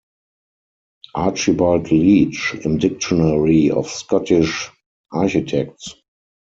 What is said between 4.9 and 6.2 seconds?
Architects